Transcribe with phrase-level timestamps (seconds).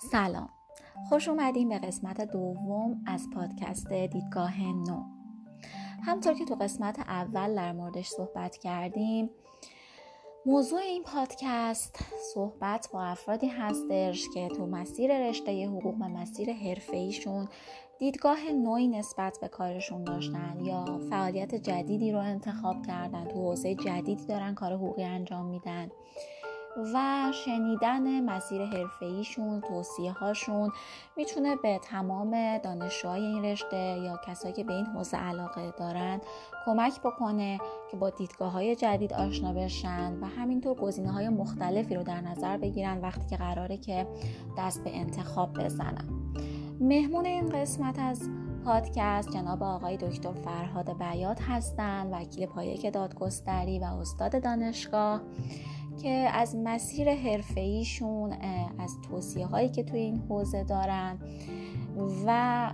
[0.00, 0.48] سلام.
[1.08, 5.02] خوش اومدیم به قسمت دوم از پادکست دیدگاه نو.
[6.02, 9.30] همطور که تو قسمت اول در موردش صحبت کردیم
[10.46, 17.48] موضوع این پادکست صحبت با افرادی هستش که تو مسیر رشته حقوق و مسیر حرفه‌ایشون
[17.98, 24.26] دیدگاه نوعی نسبت به کارشون داشتن یا فعالیت جدیدی رو انتخاب کردن تو حوزه جدیدی
[24.26, 25.88] دارن کار حقوقی انجام میدن.
[26.94, 30.72] و شنیدن مسیر حرفه‌ایشون توصیه هاشون
[31.16, 36.20] می‌تونه به تمام دانشجوهای این رشته یا کسایی که به این حوزه علاقه دارن
[36.66, 42.02] کمک بکنه که با دیدگاه های جدید آشنا بشن و همینطور گزینه های مختلفی رو
[42.02, 44.06] در نظر بگیرن وقتی که قراره که
[44.58, 46.08] دست به انتخاب بزنن.
[46.80, 48.30] مهمون این قسمت از
[48.64, 55.20] پادکست جناب آقای دکتر فرهاد بیات هستند وکیل پایک دادگستری و استاد دانشگاه.
[56.02, 58.32] که از مسیر حرفه‌ایشون
[58.78, 61.18] از توصیه هایی که توی این حوزه دارن
[62.26, 62.70] و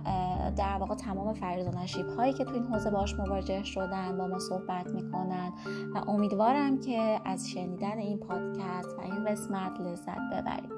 [0.57, 4.27] در واقع تمام فرض و نشیب هایی که توی این حوزه باش مواجه شدن با
[4.27, 5.53] ما صحبت می‌کنن
[5.95, 10.71] و امیدوارم که از شنیدن این پادکست و این قسمت لذت ببرید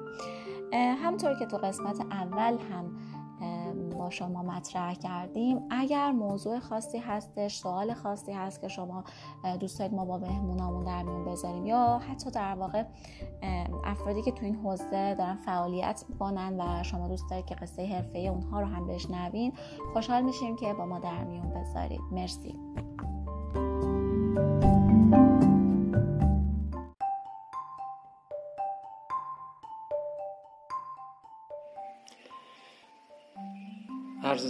[0.72, 2.96] همطور که تو قسمت اول هم
[3.98, 5.60] با شما مطرح کردیم.
[5.70, 9.04] اگر موضوع خاصی هستش سوال خاصی هست که شما
[9.60, 12.84] دوست دارید ما با مهمونامون در میون بذاریم یا حتی در واقع
[13.84, 18.18] افرادی که تو این حوزه دارن فعالیت می‌کنن و شما دوست دارید که قصه حرفه
[18.18, 19.52] اونها رو هم بشنوین
[19.92, 22.00] خوشحال میشیم که با ما در میون بذارید.
[22.12, 22.54] مرسی.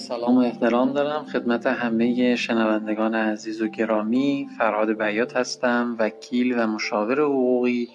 [0.09, 1.25] سلام و احترام دارم.
[1.25, 7.89] خدمت همه شنوندگان عزیز و گرامی فرهاد بیات هستم وکیل و مشاور حقوقی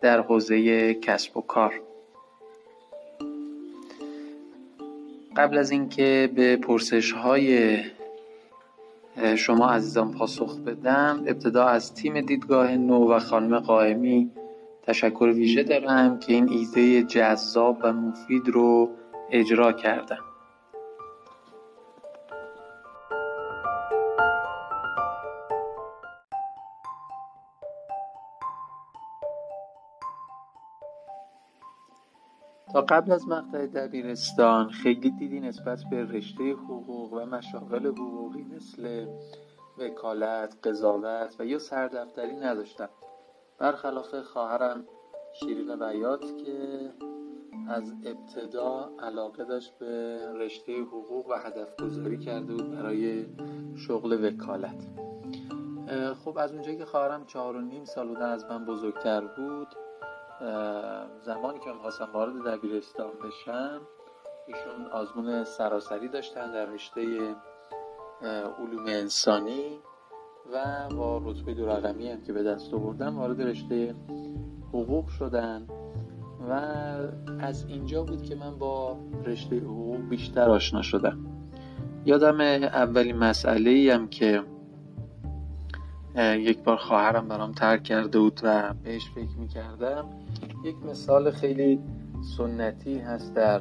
[0.00, 1.72] در حوزه کسب و کار.
[5.36, 7.78] قبل از اینکه به پرسش های
[9.36, 14.30] شما عزیزان پاسخ بدم ابتدا از تیم دیدگاه نو و خانم قائمی
[14.82, 18.90] تشکر ویژه دارم که این ایده جذاب و مفید رو
[19.30, 20.25] اجرا کردم
[32.82, 39.06] قبل از مقطع دبیرستان خیلی دیدی نسبت به رشته حقوق و مشاغل حقوقی مثل
[39.78, 42.88] وکالت، قضاوت و یا سردفتری نداشتم
[43.58, 44.84] برخلاف خواهرم
[45.40, 46.90] شیرین بیات که
[47.68, 53.26] از ابتدا علاقه داشت به رشته حقوق و هدف گذاری کرده بود برای
[53.76, 54.84] شغل وکالت.
[56.24, 59.68] خب از اونجایی که خواهرم چهار و نیم سال بودن از من بزرگتر بود.
[61.24, 63.80] زمانی که می‌خواستم وارد دبیرستان بشم
[64.46, 67.02] ایشون آزمون سراسری داشتن در رشته
[68.58, 69.78] علوم انسانی
[70.52, 73.94] و با رتبه دو رقمی هم که به دست آوردن وارد رشته
[74.68, 75.66] حقوق شدن
[76.48, 76.52] و
[77.40, 81.18] از اینجا بود که من با رشته حقوق بیشتر آشنا شدم.
[82.04, 84.42] یادم اولین مسئله هم که
[86.16, 90.08] یک بار خواهرم برام ترک کرده بود و بهش فکر می‌کردم.
[90.64, 91.80] یک مثال خیلی
[92.36, 93.60] سنتی هست در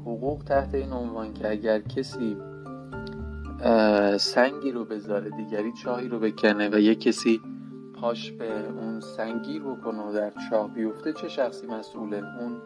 [0.00, 2.36] حقوق تحت این عنوان که اگر کسی
[4.18, 7.40] سنگی رو بذاره دیگری چاهی رو بکنه و یک کسی
[8.00, 12.60] پاش به اون سنگیر بکنه و در چاه بیفته چه شخصی مسئوله؟ اون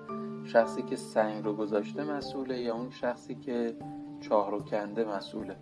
[0.45, 3.77] شخصی که سنگ رو گذاشته مسئوله یا اون شخصی که
[4.21, 5.57] چاه رو کنده مسئوله؟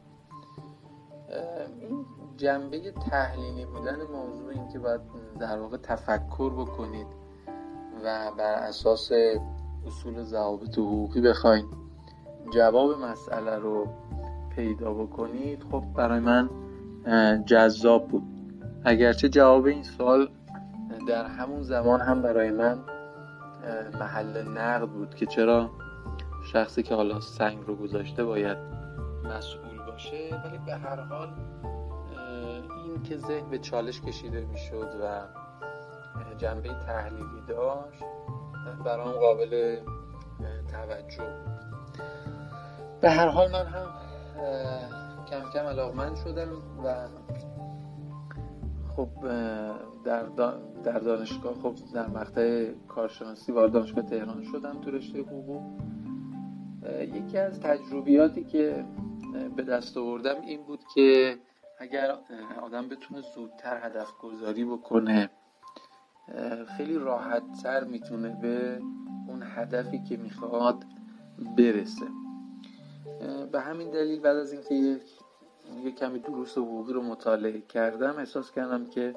[1.81, 2.05] این
[2.43, 5.01] جنبه تحلیلی بودن موضوع این که باید
[5.41, 7.07] در واقع تفکر بکنید
[8.05, 9.13] و بر اساس
[9.87, 11.65] اصول ضوابط حقوقی بخواید
[12.55, 13.87] جواب مسئله رو
[14.57, 16.51] پیدا بکنید خب برای من
[17.47, 18.23] جذاب بود.
[18.85, 20.29] اگرچه جواب این سوال
[21.09, 22.79] در همون زمان هم برای من
[24.00, 25.71] محل نقد بود که چرا
[26.53, 28.59] شخصی که حالا سنگ رو گذاشته باید
[29.25, 31.29] مسئول باشه ولی به هر حال
[32.99, 35.21] که ذهن به چالش کشیده می‌شد و
[36.39, 38.03] جنبه تحلیلی داشت
[38.85, 39.79] برام قابل
[40.71, 41.35] توجه.
[43.00, 43.89] به هر حال من هم
[45.31, 46.49] کم کم علاقمند شدم
[46.85, 47.09] و
[48.97, 49.09] خب
[50.05, 50.23] در,
[50.85, 55.62] در دانشگاه خب در مقطع کارشناسی وارد دانشگاه تهران شدم تو رشته حقوق.
[57.00, 58.85] یکی از تجربیاتی که
[59.56, 61.37] به دست آوردم این بود که
[61.82, 62.19] اگر
[62.62, 65.31] آدم بتونه زودتر هدف گذاری بکنه
[66.76, 68.82] خیلی راحت تر می‌تونه به
[69.29, 70.84] اون هدفی که می‌خواد
[71.58, 72.06] برسه.
[73.52, 75.02] به همین دلیل بعد از اینکه یک
[75.84, 79.14] یک کمی دروس حقوقی رو مطالعه کردم احساس کردم که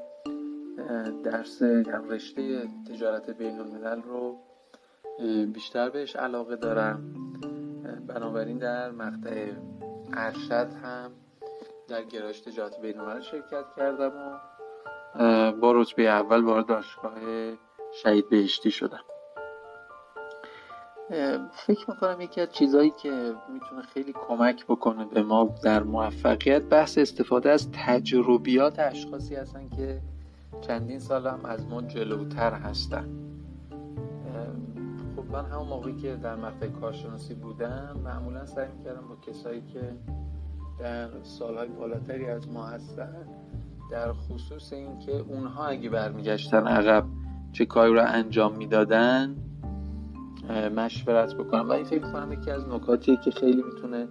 [1.23, 1.61] درس
[2.09, 4.37] رشته تجارت بین الملل رو
[5.53, 7.13] بیشتر بهش علاقه دارم.
[8.07, 9.51] بنابراین در مقطع
[10.13, 11.11] ارشد هم
[11.87, 17.13] در گرایش تجارت بین الملل شرکت کردم و با رتبه اول وارد دانشگاه
[17.93, 19.03] شهید بهشتی شدم.
[21.51, 26.97] فکر می‌کنم یکی از چیزهایی که می‌تونه خیلی کمک بکنه به ما در موفقیت بحث
[26.97, 30.01] استفاده از تجربیات اشخاصی هستن که
[30.61, 33.09] چندین سال هم از ما جلوتر هستن.
[35.15, 39.93] خب من همون موقعی که در مقطع کارشناسی بودم معمولا سعی می‌کردم با کسایی که
[40.79, 43.27] در سالهای بالاتری از ما هستن
[43.91, 47.05] در خصوص اینکه اونها اگه برمیگشتن عقب
[47.51, 49.35] چه کاری رو انجام می‌دادن
[50.75, 51.69] مشورت بکنم.
[51.69, 54.07] و این فکر کنم یکی از نکاتیه که خیلی می‌تونه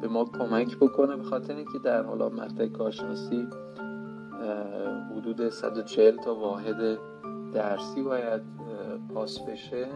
[0.00, 3.46] به ما کمک بکنه به خاطر اینکه در حالا مقطع کارشناسی
[5.16, 6.98] حدود 140 تا واحد
[7.54, 8.42] درسی باید
[9.14, 9.86] پاس بشه.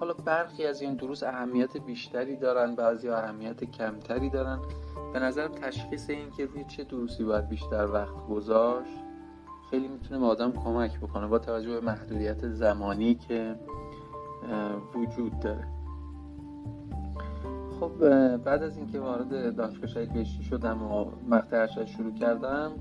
[0.00, 4.58] حالا برخی از این دروس اهمیت بیشتری دارن بعضی اهمیت کمتری دارن.
[5.12, 8.98] به نظرم تشخیص این که روی چه دروسی باید بیشتر وقت گذاشت
[9.70, 13.56] خیلی می‌تونه به آدم کمک بکنه با توجه به محدودیت زمانی که
[14.94, 15.68] وجود داره.
[17.80, 22.72] خب بعد از اینکه وارد دانشگاه شهید بهشتی شدم و مقطع شروع کردم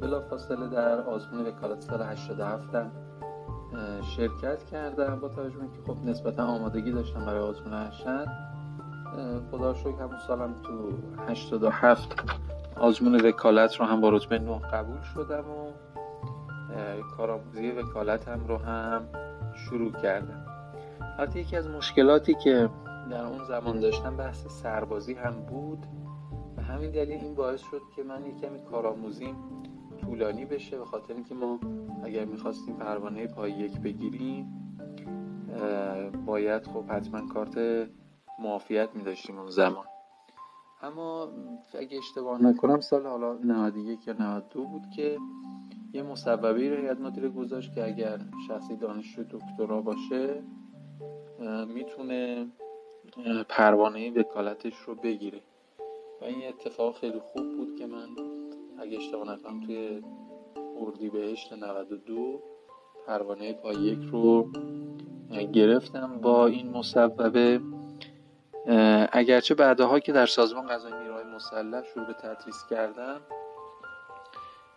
[0.00, 2.90] بلا فاصله در آزمون وکالت سال 87 هم
[4.16, 8.26] شرکت کردم با توجه به اینکه خب نسبتا آمادگی داشتم برای آزمون ارشد
[9.50, 10.92] خدا شکر همون سالم تو
[11.28, 12.22] 87
[12.76, 15.72] آزمون وکالت رو هم با رتبه 9 قبول شدم و
[17.16, 19.02] کارآموزی وکالت هم رو هم
[19.54, 20.46] شروع کردم.
[21.18, 22.70] حتی یکی از مشکلاتی که
[23.10, 25.86] در اون زمان داشتم بحث سربازی هم بود
[26.56, 29.36] و همین دلیل این باعث شد که من یک کمی کارآموزیم
[30.12, 31.60] طولانی بشه به خاطر اینکه ما
[32.04, 34.76] اگر می‌خواستیم پروانه پای یک بگیریم
[36.26, 37.88] باید خب حتما کارت
[38.38, 39.84] معافیت میداشتیم اون زمان.
[40.82, 41.28] اما
[41.78, 45.18] اگه اشتباه نکنم سال حالا 91 یا 92 بود که
[45.92, 48.18] یه مصوبه رو هیئت مدیره گذاشت که اگر
[48.48, 50.42] شخصی دانشجو دکترا باشه
[51.66, 52.46] می‌تونه
[53.48, 55.40] پروانه وکالتش رو بگیره.
[56.20, 58.08] و این اتفاق خیلی خوب بود که من
[58.82, 60.02] اگه اشتباه نکنم توی
[60.80, 62.42] اردیبهشت 92
[63.06, 64.48] پروانه پای یک رو
[65.52, 67.60] گرفتم با این مصوبه
[69.12, 73.20] اگرچه بعدها که در سازمان قضایی نیروهای مسلح شروع به تدریس کردم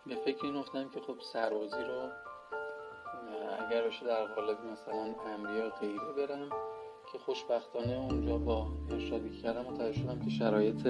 [0.06, 2.08] به فکر این افتادم که خب سربازی رو
[3.66, 6.48] اگر باشه در قالب مثلا امریه یا غیره برم
[7.12, 10.86] که خوشبختانه اونجا با ارشادی کردم متوجه شدم که شرایط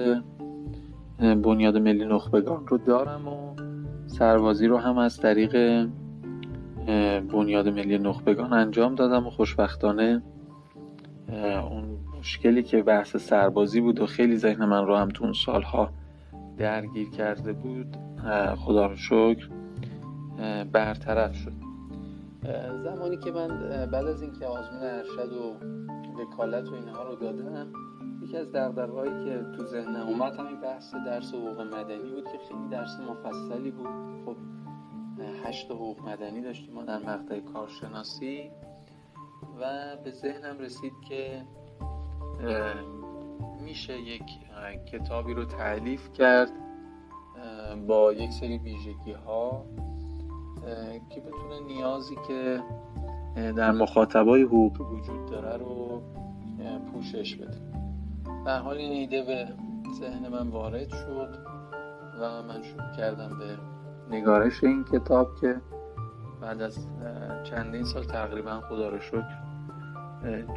[1.19, 3.55] بنیاد ملی نخبگان رو دارم و
[4.07, 5.87] سربازی رو هم از طریق
[7.31, 10.21] بنیاد ملی نخبگان انجام دادم و خوشبختانه
[11.71, 11.83] اون
[12.19, 15.89] مشکلی که بحث سربازی بود و خیلی ذهن من رو هم تو اون سالها
[16.57, 17.97] درگیر کرده بود
[18.57, 19.49] خدا رو شکر
[20.71, 21.51] برطرف شد.
[22.83, 23.47] زمانی که من
[23.91, 25.55] بعد از اینکه آزمون ارشد و
[26.21, 27.67] وکالت و اینها رو دادم
[28.27, 32.67] یکی از دقدقه‌هایی که تو ذهن اومد همین بحث درس حقوق مدنی بود که خیلی
[32.71, 33.87] درس مفصلی بود.
[34.25, 34.35] خب
[35.45, 38.49] هشت حقوق مدنی داشتیم ما در مقطع کارشناسی
[39.61, 41.41] و به ذهنم رسید که
[43.63, 44.23] میشه یک
[44.91, 46.51] کتابی رو تعلیف کرد
[47.87, 49.65] با یک سری ویژگی ها
[51.09, 52.59] که بتونه نیازی که
[53.35, 56.01] در مخاطبای حقوقی وجود داره رو
[56.93, 57.86] پوشش بده.
[58.47, 59.47] در حال این ایده به
[59.93, 61.29] ذهن من وارد شد
[62.19, 63.57] و من شروع کردم به
[64.15, 65.61] نگارش این کتاب که
[66.41, 66.87] بعد از
[67.43, 69.37] چندین سال تقریبا خدا رو شکر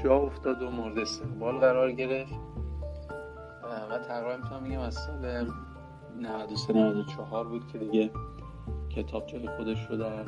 [0.05, 2.33] جا افتاد و مورد استقبال قرار گرفت.
[3.91, 5.51] و تقریبا می‌تونم میگم از سال
[6.21, 8.11] 93 94 بود که دیگه
[8.97, 10.25] کتاب جای خودش رو در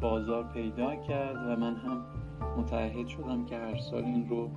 [0.00, 2.04] بازار پیدا کرد و من هم
[2.56, 4.50] متعهد شدم که هر سال این رو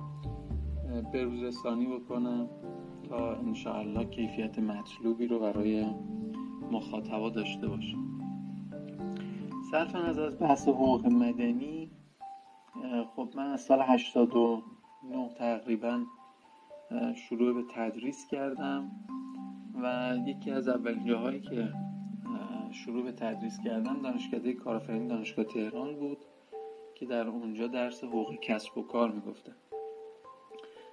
[1.12, 2.48] بروزستانی بکنم
[3.08, 5.86] تا انشاءالله کیفیت مطلوبی رو برای
[6.70, 7.98] مخاطبا داشته باشم.
[9.70, 11.90] صرفا از از بحث حقوق مدنی
[13.16, 14.62] خب من از سال 89
[15.38, 16.02] تقریبا
[17.14, 18.90] شروع به تدریس کردم
[19.82, 21.72] و یکی از اولین جاهایی که
[22.70, 26.18] شروع به تدریس کردم دانشکده کارآفرینی دانشگاه تهران بود
[26.94, 29.54] که در اونجا درس حقوق کسب و کار می‌گفتن.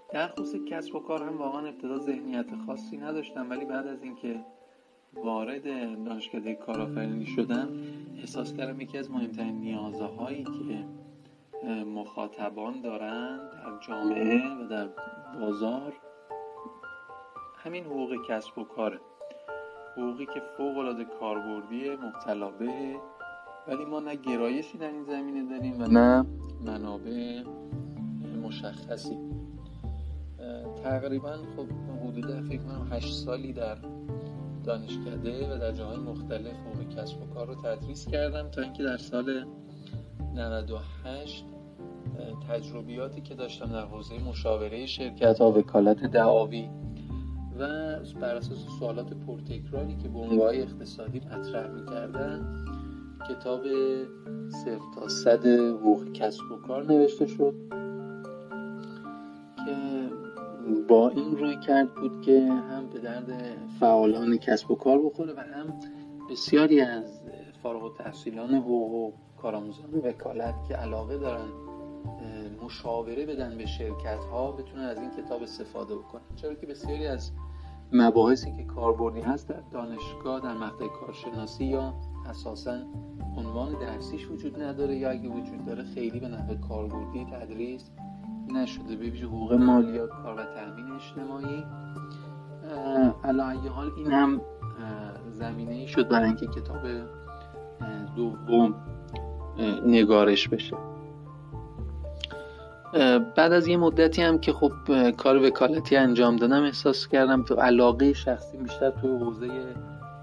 [0.10, 4.40] در خصوص کسب و کار هم واقعا ابتدا ذهنیت خاصی نداشتم ولی بعد از اینکه
[5.14, 5.64] وارد
[6.06, 7.70] دانشکده کارآفرینی شدم
[8.20, 10.86] احساس کردم یکی از مهمترین نیازهایی که
[11.74, 14.90] مخاطبان دارند در جامعه و در
[15.40, 15.94] بازار
[17.58, 19.00] همین حقوق کسب و کاره.
[19.98, 22.52] حقوقی که فوق العاده کاربردی مبتلا
[23.68, 26.26] ولی ما نه گرایشی در این زمینه داریم و نه.
[26.66, 27.44] منابع
[28.44, 29.18] مشخصی.
[30.84, 31.68] تقریبا خب
[32.08, 33.78] حدود فکر کنم 8 سالی در
[34.64, 38.98] دانشکده و در جاهای مختلف حقوق کسب و کار رو تدریس کردم تا اینکه در
[38.98, 39.46] سال
[40.36, 41.46] 98
[42.50, 46.70] تجربیاتی که داشتم در حوزه مشاوره شرکت ها وکالت دعاوی
[47.60, 47.68] و
[48.22, 52.66] بر اساس سوالات پرتکراری که بنگاه اقتصادی مطرح می‌کردن
[53.30, 53.62] کتاب
[54.50, 57.56] صفر تا صد حقوق کسب و کار نوشته شد.
[60.88, 65.40] با این روی کرد بود که هم به درد فعالان کسب و کار بخوره و
[65.40, 65.74] هم
[66.30, 67.22] بسیاری از
[67.64, 71.50] فارغ و تحصیلان حقوق و کارآموزان وکالت که علاقه دارن
[72.64, 76.22] مشاوره بدن به شرکت ها بتونن از این کتاب استفاده بکنن.
[76.36, 77.32] چرا که بسیاری از
[77.92, 81.94] مباحثی که کاربردی هست در دانشگاه در مقطع کارشناسی یا
[82.30, 82.78] اساسا
[83.38, 87.92] عنوان درسیش وجود نداره یا اگه وجود داره خیلی به نحو کاربردی تدریس
[88.52, 91.64] نشده به ویژه حقوق مالیات کار و تامین اجتماعی.
[93.24, 94.42] علی حال این هم
[95.32, 96.82] زمینه ای شد برای اینکه کتاب
[98.16, 98.76] دوم
[99.86, 100.78] نگارش بشه.
[103.36, 104.72] بعد از یه مدتی هم که خب
[105.12, 109.48] کار وکالتی انجام دادم احساس کردم تو علاقه شخصی بیشتر تو حوزه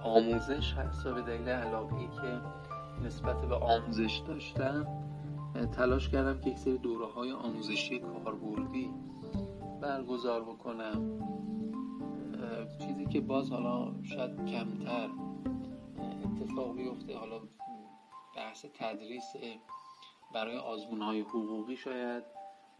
[0.04, 4.86] آموزش هست و به دلیل علاقه که نسبت به آموزش داشتم
[5.54, 8.90] تلاش کردم که یک سری دوره های آموزشی کاربردی
[9.80, 11.20] برگزار بکنم.
[12.78, 15.08] چیزی که باز حالا شاید کمتر
[16.24, 17.40] اتفاق بیفته حالا
[18.36, 19.32] بحث تدریس
[20.34, 22.24] برای آزمون های حقوقی شاید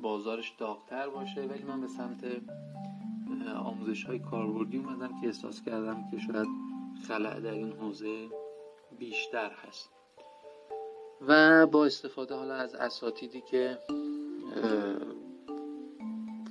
[0.01, 2.25] بازارش داغتر باشه ولی من به سمت
[3.57, 6.49] آموزش های کاربردی اومدم که احساس کردم که شاید
[7.09, 8.29] خلع در این حوزه
[8.99, 9.91] بیشتر هست.
[11.29, 13.79] و با استفاده حالا از اساتیدی که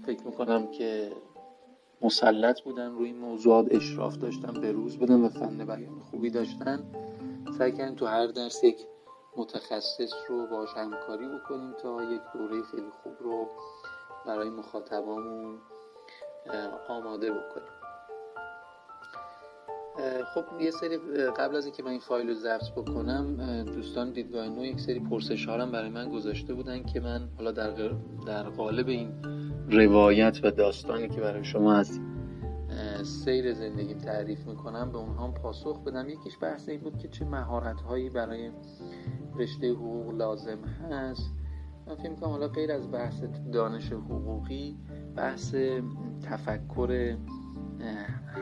[0.06, 1.12] فکر می‌کنم که
[2.02, 6.84] مسلط بودن روی این موضوعات اشراف داشتن به روز بدن و فن بیان خوبی داشتن
[7.58, 8.78] سعی کردیم تو هر درس یک
[9.38, 13.50] متخصص رو باش همکاری بکنیم تا یک دوره خیلی خوب رو
[14.26, 15.58] برای مخاطبامون
[16.90, 17.83] آماده بکنیم.
[20.36, 20.98] خب یه سری
[21.38, 25.46] قبل از اینکه من این فایل رو ضبط بکنم دوستان دیدگاه نو یک سری پرسش
[25.46, 27.92] ها برای من گذاشته بودن که من حالا در,
[28.28, 29.12] در قالب این
[29.70, 32.00] روایت و داستانی که برای شما از
[33.04, 36.10] سیر زندگیم تعریف می‌کنم به اونها پاسخ بدم.
[36.10, 38.52] یکیش بحث این بود که چه مهارت هایی برای
[39.36, 40.60] رشته حقوق لازم
[40.92, 41.32] هست.
[41.88, 44.78] من فکر می‌کنم حالا غیر از بحث دانش حقوقی
[45.16, 45.56] بحث
[46.22, 47.18] تفکر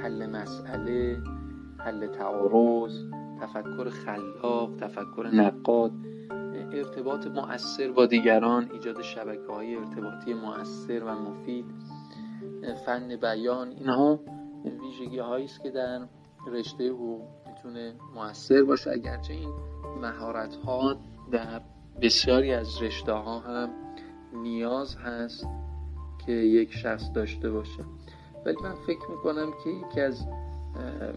[0.04, 1.18] حل مسئله
[1.86, 3.04] حل تعارض
[3.42, 5.92] تفکر خلاق تفکر نقاد
[6.74, 11.66] ارتباط مؤثر با دیگران ایجاد شبکه های ارتباطی مؤثر و مفید
[12.86, 14.20] فن بیان اینها
[14.82, 16.08] ویژگی هایی است که در
[16.48, 18.92] رشته حقوق می‌تونه مؤثر باشه.
[18.92, 19.50] اگرچه این
[20.02, 20.96] مهارت ها
[21.32, 21.62] در
[22.02, 23.70] بسیاری از رشته ها هم
[24.34, 25.48] نیاز هست
[26.26, 27.84] که یک شخص داشته باشه.
[28.46, 30.28] ولی من فکر می‌کنم که یکی از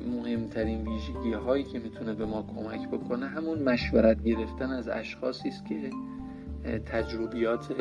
[0.07, 5.67] مهمترین ویژگی هایی که می‌تونه به ما کمک بکنه همون مشورت گرفتن از اشخاصی است
[5.67, 5.91] که
[6.87, 7.75] تجربیات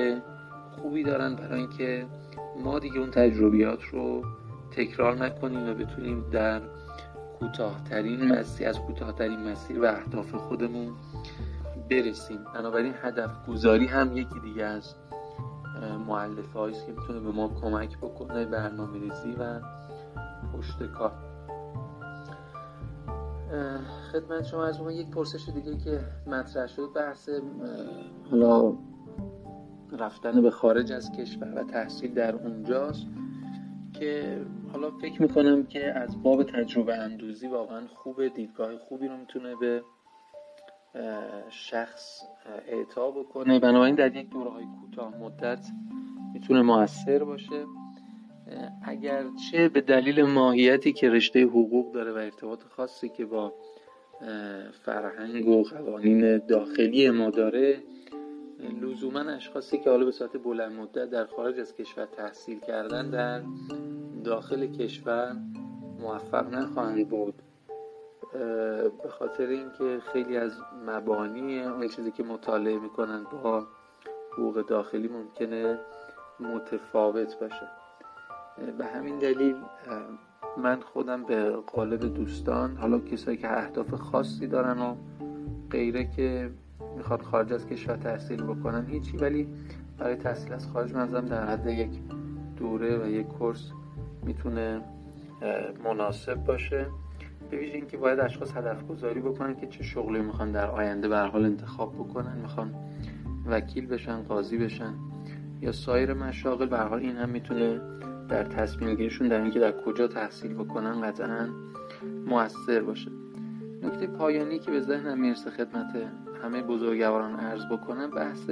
[0.71, 2.05] خوبی دارن برای اینکه
[2.63, 4.23] ما دیگه اون تجربیات رو
[4.71, 6.61] تکرار نکنیم و بتونیم در
[7.39, 10.93] کوتاهترین مسیر از کوتاهترین مسیر و اهداف خودمون
[11.89, 12.39] برسیم.
[12.55, 14.95] بنابراین هدف گذاری هم یکی دیگه از
[16.07, 19.59] معلفه است که می‌تونه به ما کمک بکنه برنامه ریزی و
[20.53, 21.11] پشت کار.
[24.11, 27.29] خدمت شما از یک پرسش دیگه که مطرح شد بحث
[28.31, 28.73] حالا
[29.91, 33.07] رفتن به خارج از کشور و تحصیل در اونجاست
[33.93, 34.41] که
[34.71, 39.83] حالا فکر می‌کنم که از باب تجربه اندوزی واقعا خوب دیدگاه خوبی رو می‌تونه به
[41.49, 42.21] شخص
[42.67, 43.59] اعطا بکنه.
[43.59, 45.67] بنابراین در یک دوره های کوتاه مدت
[46.33, 47.65] می‌تونه موثر باشه.
[48.83, 53.53] اگرچه به دلیل ماهیتی که رشته حقوق داره و ارتباط خاصی که با
[54.71, 57.83] فرهنگ و قوانین داخلی ما داره
[58.81, 63.41] لزوما اشخاصی که حالا به صورت بلند مدت در خارج از کشور تحصیل کردن در
[64.23, 65.35] داخل کشور
[65.99, 67.33] موفق نخواهند بود.
[69.03, 70.51] به خاطر اینکه خیلی از
[70.87, 73.67] مبانی اون چیزی که مطالعه می‌کنن با
[74.31, 75.79] حقوق داخلی ممکنه
[76.39, 77.82] متفاوت باشه.
[78.77, 79.55] به همین دلیل
[80.57, 84.95] من خودم به قالب دوستان حالا کسایی که اهداف خاصی دارن و
[85.71, 86.51] غیره که
[86.97, 89.17] می‌خواد خارج از کشور تحصیل بکنن هیچی.
[89.17, 89.47] ولی
[89.97, 91.89] برای تحصیل از خارج منظرم در حد یک
[92.57, 93.71] دوره و یک کورس
[94.23, 94.81] می‌تونه
[95.83, 96.85] مناسب باشه.
[97.49, 101.19] به ویژه اینکه باید اشخاص هدف گذاری بکنن که چه شغلی می‌خوان در آینده به
[101.19, 102.75] حال انتخاب بکنن می‌خوان
[103.45, 104.93] وکیل بشن قاضی بشن
[105.61, 107.81] یا سایر مشاغل به حال این هم می‌تونه
[108.29, 111.49] در تصمیم گیریشون در اینکه در کجا تحصیل بکنن قطعا
[112.25, 113.11] موثر باشه.
[113.83, 116.11] نکته پایانی که به ذهنم می‌رسه خدمت
[116.43, 118.49] همه بزرگواران عرض بکنم بحث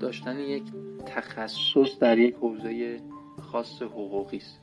[0.00, 0.62] داشتن یک
[1.06, 3.00] تخصص در یک حوزه
[3.42, 4.60] خاص حقوقی است.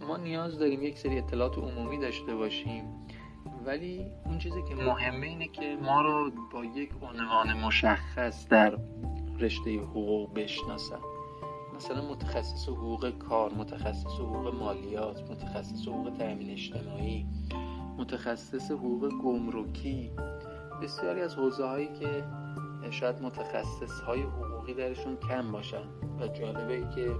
[0.00, 2.84] ما نیاز داریم یک سری اطلاعات عمومی داشته باشیم
[3.66, 8.78] ولی اون چیزی که مهمه اینه که ما رو با یک عنوان مشخص در
[9.40, 10.98] رشته حقوق بشناسن.
[11.78, 17.26] مثلا متخصص حقوق کار متخصص حقوق مالیات متخصص حقوق تأمین اجتماعی
[17.98, 20.10] متخصص حقوق گمرکی
[20.82, 22.24] بسیاری از حوزه هایی که
[22.90, 25.82] شاید متخصص های حقوقی درشون کم باشن.
[26.20, 27.10] و جالبه که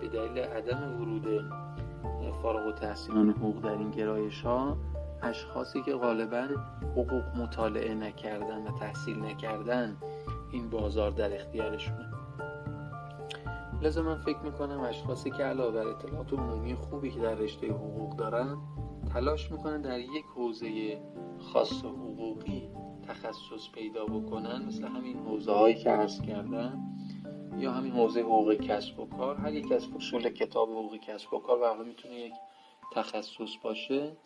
[0.00, 1.44] به دلیل عدم ورود
[2.42, 4.76] فارغ و تحصیلان حقوق در این گرایش ها
[5.22, 6.48] اشخاصی که غالبا
[6.92, 9.96] حقوق مطالعه نکردن و تحصیل نکردن
[10.52, 12.17] این بازار در اختیارشونه.
[13.82, 18.16] لذا من فکر می‌کنم اشخاصی که علاوه بر اطلاعات عمومی خوبی که در رشته حقوق
[18.16, 18.56] دارن
[19.12, 20.98] تلاش می‌کنن در یک حوزه
[21.38, 22.70] خاص حقوقی
[23.08, 26.82] تخصص پیدا بکنن مثل همین حوزه هایی که عرض کردم
[27.58, 29.36] یا همین حوزه حقوق کسب و کار.
[29.36, 32.32] هر یک از فصول کتاب حقوق کسب و کار واقعا می‌تونه یک
[32.92, 34.16] تخصص باشه.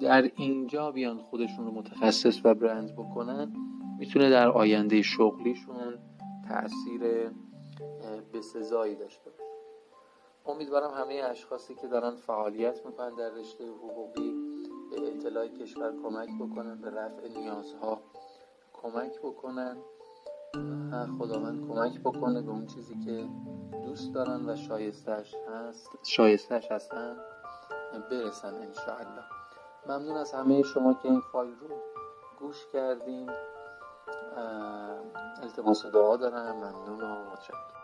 [0.00, 3.52] در اینجا بیان خودشون رو متخصص و برند بکنن
[3.98, 5.98] می‌تونه در آینده شغلیشون
[6.48, 7.30] تاثیر
[8.42, 9.42] بسزایی داشته باشه.
[10.46, 14.34] امیدوارم همه اشخاصی که دارن فعالیت می‌کنن در رشته حقوقی
[14.90, 18.00] به اطلاع کشور کمک بکنن به رفع نیازها
[18.72, 19.76] کمک بکنن
[21.18, 23.28] خداوند کمک بکنه به اون چیزی که
[23.84, 27.16] دوست دارن و شایستش هست شایستش هستن
[28.10, 29.24] برسن انشاءالله.
[29.86, 31.76] ممنون از همه شما که این فایل رو
[32.38, 33.30] گوش کردین.
[35.42, 36.56] التماس دعا دارم.
[36.56, 37.81] ممنون و متشکرم.